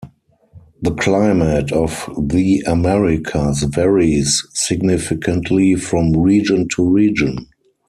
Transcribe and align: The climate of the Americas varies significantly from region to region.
The 0.81 0.95
climate 0.95 1.71
of 1.71 2.09
the 2.17 2.63
Americas 2.65 3.61
varies 3.61 4.43
significantly 4.55 5.75
from 5.75 6.13
region 6.17 6.67
to 6.69 6.89
region. 6.89 7.45